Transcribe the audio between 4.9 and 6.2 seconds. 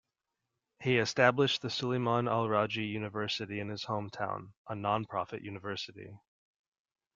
profit university.